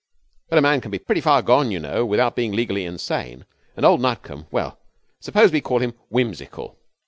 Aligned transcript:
But 0.49 0.57
a 0.57 0.63
man 0.63 0.81
can 0.81 0.89
be 0.89 0.97
pretty 0.97 1.21
far 1.21 1.43
gone, 1.43 1.69
you 1.69 1.79
know, 1.79 2.03
without 2.07 2.35
being 2.35 2.53
legally 2.53 2.85
insane, 2.85 3.45
and 3.77 3.85
old 3.85 4.01
Nutcombe 4.01 4.47
well, 4.49 4.79
suppose 5.19 5.51
we 5.51 5.61
call 5.61 5.77
him 5.77 5.93
whimsical. 6.09 6.75